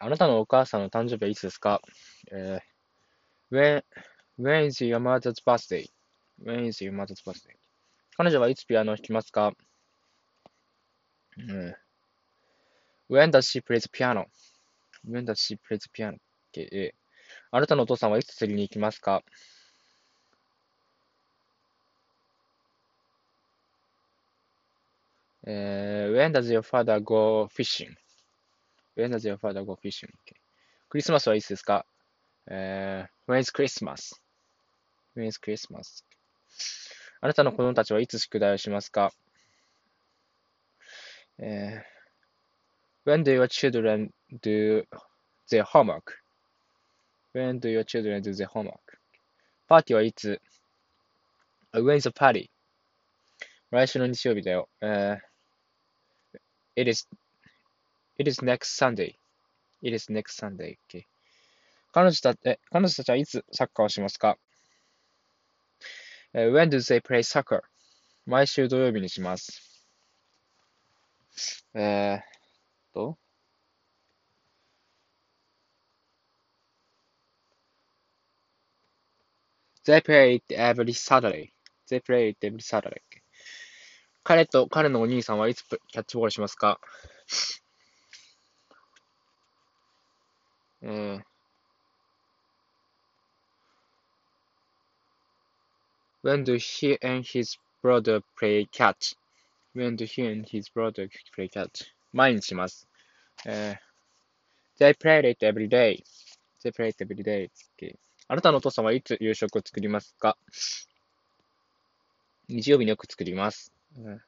[0.00, 1.80] あなたのお母さんの誕生日はいつですか、
[2.32, 3.84] えー、when,
[4.38, 7.54] when is your mother's birthday?When is your mother's birthday?
[8.16, 9.52] 彼女はいつピアノを弾きますか、
[11.38, 11.74] うん、
[13.10, 16.18] ?When does she play the piano?When does she play the piano?
[16.54, 16.94] え
[17.50, 19.22] あなたのお父さんはいつ釣りに行きますか
[25.48, 27.94] えー、When does your father go fishing?
[28.96, 30.10] fishing?When does your father go fishing?
[30.26, 30.36] Okay.
[30.88, 31.84] クリスマスはいつですか
[32.46, 36.04] えー、When is Christmas?When is Christmas?
[37.20, 39.12] あなたの子供たちはいつ宿題をしますか
[41.38, 44.10] えー、When do your children
[44.42, 44.86] do
[45.50, 48.78] their homework?When do your children do their homework?
[49.68, 50.40] パーティーはいつ
[51.72, 52.48] ?When is the party?
[53.70, 54.68] 来週の日曜日だよ。
[54.80, 55.26] えー
[56.78, 57.08] It is,
[58.18, 59.16] it is next Sunday.
[59.82, 60.78] It is next Sunday.
[60.88, 61.04] Okay.
[61.92, 62.38] 彼女たち、
[62.70, 64.36] 彼女たちはいつサッカーをしますか、
[66.34, 67.62] ?When do they play soccer?
[68.26, 69.84] 毎週土曜日にします。
[71.74, 72.20] えー、
[72.92, 73.18] と、
[79.86, 81.52] They play it every Saturday.
[81.88, 83.00] They play it every Saturday.
[84.24, 86.80] 彼と彼のお兄さんはいつキャッチボールしますか
[96.22, 99.14] When do he and his brother play catch?
[99.74, 101.92] When do he and his brother play catch?
[102.12, 102.88] 毎日します。
[103.46, 106.02] えー、They play it every day.
[106.64, 107.50] They play it every day.
[108.28, 110.36] あなたのお父さんはいつ夕食を作りますか
[112.48, 113.72] 日曜日によく作ります。
[113.96, 114.18] Uh,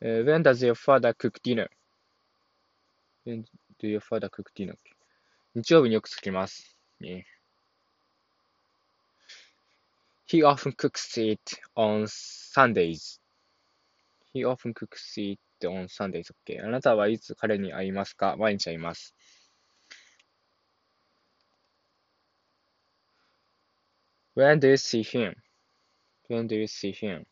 [0.00, 1.68] when does your father cook dinner?
[3.24, 3.44] When
[3.78, 4.74] do your father cook dinner?
[5.54, 6.76] 日曜日によく作ります。
[7.00, 7.26] ね、
[10.28, 11.40] He often cooks it
[11.74, 13.18] on Sundays.
[14.34, 16.30] He often cooks it on Sundays.
[16.46, 16.62] Okay.
[16.62, 19.14] あなたはいつ彼に会いますか毎日会います。
[24.36, 25.34] When do you see him?
[26.28, 27.24] When do you see him?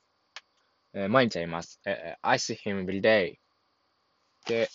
[0.96, 1.78] えー、毎日会います。
[1.84, 3.34] えー、I see him every day.
[4.46, 4.70] で、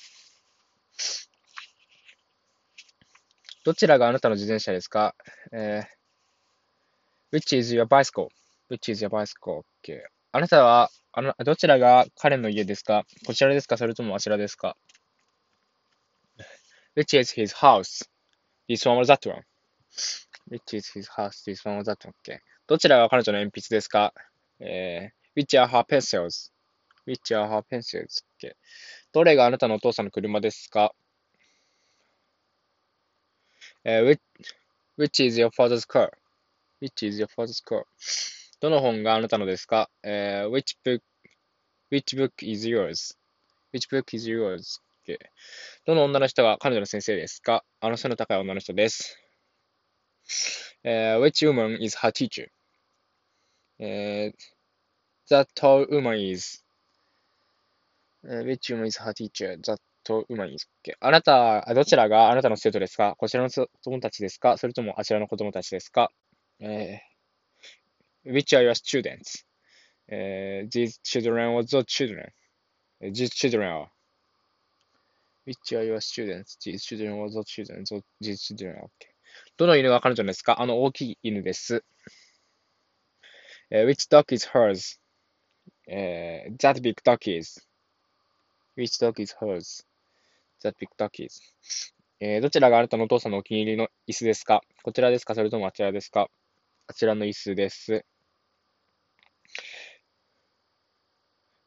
[3.65, 5.15] どちらがあなたの自転車ですか、
[5.51, 9.63] えー、?Which is your bicycle?Which is your bicycle?
[9.83, 10.01] Okay.
[10.31, 14.77] あなたはあの、どちらが彼の家ですかこちらですかそれともあちらですか
[16.95, 19.41] ?Which is his house?This one or that one?
[20.51, 21.43] Which is his house?
[21.49, 22.13] This one was that one?
[22.23, 22.37] Okay.
[22.67, 24.13] どちらが彼女の鉛筆ですか
[24.59, 28.23] えー、Which are her pencils?Which are her pencils?
[28.37, 28.53] Okay.
[29.13, 30.93] どれがあなたのお父さんの車ですか
[33.83, 34.19] えー、which,
[34.97, 37.83] which is your father's car?Which is your father's car?
[38.59, 41.01] どの本があなたのですかえー、which book,
[41.91, 44.81] which book is yours?Which book is yours?
[45.07, 45.17] Okay.
[45.85, 49.17] どの女の人が彼女の先生ですかあの背の高い女の人です。
[50.83, 52.49] Uh, which woman is her teacher?
[53.79, 54.31] Uh,
[55.31, 56.61] that tall woman is.
[58.23, 59.57] Uh, which woman is her teacher?
[59.65, 60.67] That tall woman is.
[60.83, 60.95] Okay.
[60.99, 66.11] あなた、どちらがあなたの生徒ですかこちらの子供たちですかそれともあちらの子供たちですか、
[66.61, 66.97] uh,
[68.25, 69.45] ?Which are your students?
[70.11, 72.29] Uh, these children or those children?
[73.01, 73.87] Uh, these children are.
[75.47, 76.57] Which are your students?
[76.63, 77.85] These children or those children?
[77.89, 78.83] Those, these children are.
[78.83, 79.09] Okay.
[79.57, 81.83] どの犬が彼女ですかあの大きい犬です。
[83.71, 85.00] Uh, which dog is hers?
[85.89, 87.59] Uh, that big dog is.
[88.75, 89.83] Which dog is hers?
[90.63, 91.41] That big dog is.
[92.23, 96.29] えー、どちらがあなたのお父さんのお気に入りの椅子ですかこちらですかそれともあちらですか
[96.87, 98.05] あちらの椅子です。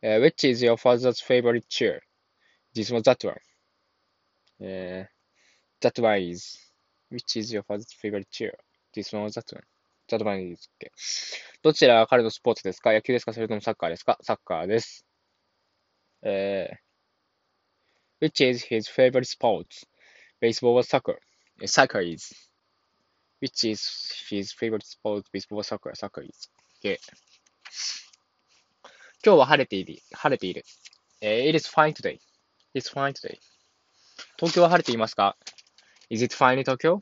[0.00, 2.00] Uh, which is your father's favorite chair?
[2.74, 3.34] This was that one.
[4.60, 5.06] Uh,
[5.80, 6.58] that one is.
[7.10, 8.52] Which is your father's favorite chair?
[8.94, 9.62] This one or that one?
[10.08, 10.90] That one is okay.
[11.62, 15.06] どちらが彼のスポーツですか野球ですかそれともサッカーですかサッカーです。
[16.22, 19.86] えー、Which is his favorite sports?
[20.40, 21.18] Baseball or soccer?
[21.64, 22.34] Soccer is.
[23.40, 23.80] Which is
[24.30, 25.24] his favorite sport?
[25.32, 25.94] Baseball or soccer?
[25.94, 26.50] Soccer is.
[26.82, 26.98] Okay.
[29.24, 30.02] 今日は晴れている。
[30.12, 30.64] 晴れている。
[31.22, 32.18] えー、It is fine today.
[32.74, 33.38] It's fine today.
[34.36, 35.36] 東京は晴れていますか
[36.10, 37.00] Is it fine in Tokyo?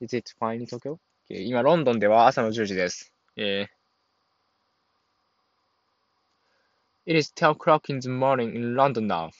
[0.00, 0.98] Is it fine in Tokyo?
[1.32, 3.12] 今、ロンドンでは朝の10時です。
[3.36, 9.30] えー、It is 10 o'clock in the morning in London now.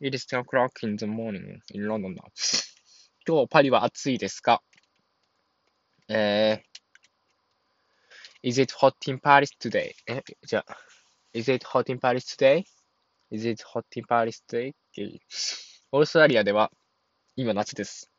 [0.00, 2.22] It is 10 o'clock in the morning in London now.
[3.28, 4.62] 今日パリは暑いですか
[6.08, 9.92] えー、Is it hot in Paris today?
[10.06, 10.76] え、じゃあ、
[11.34, 12.64] Is it hot in Paris today?
[13.30, 14.72] Is it hot in Paris today?
[15.92, 16.70] オーストラリアでは
[17.36, 18.10] 今夏です。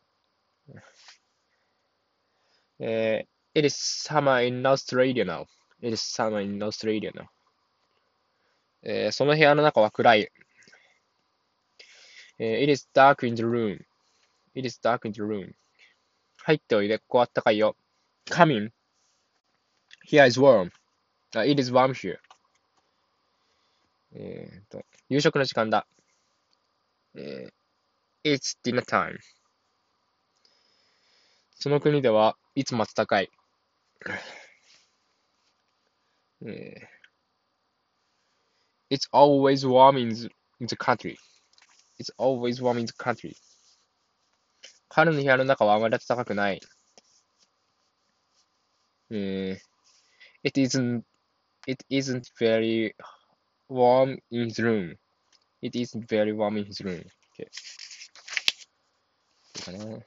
[2.79, 5.45] えー、It is summer in Australia now.
[5.81, 7.25] It is summer in Australia now.
[8.83, 10.31] えー、その部屋の中は暗い。
[12.39, 13.79] えー、It is dark in the room.
[14.53, 15.53] It is dark in the room.
[16.43, 17.75] 入っておいで、ここあったかいよ。
[18.29, 18.71] Come in.
[20.07, 20.71] Here is warm.
[21.33, 22.17] Uh, it is warm here.
[24.13, 25.85] えーと、夕食の時間だ。
[27.15, 29.17] えー、It's dinner time.
[31.59, 33.29] その国ではいつも暖かい。
[36.45, 36.97] えー
[38.89, 40.29] It's always warm in the,
[40.61, 41.17] in the country.
[41.99, 43.35] It's always warm in the country.
[44.87, 46.61] 彼の部屋の中はあまり暖かくない。
[49.09, 49.59] えー、
[50.43, 51.03] It isn't,
[51.65, 52.95] it isn't very
[53.69, 54.95] warm in his room.
[55.61, 57.03] It isn't very warm in his room.
[57.33, 57.49] Okay.
[59.65, 59.99] かな